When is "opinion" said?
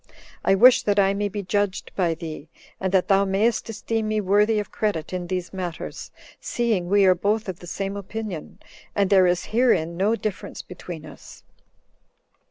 7.95-8.57